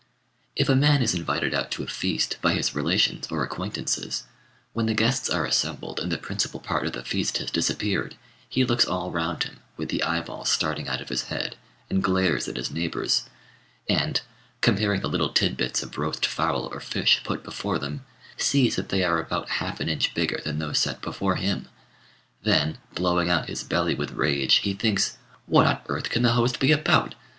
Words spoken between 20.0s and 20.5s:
bigger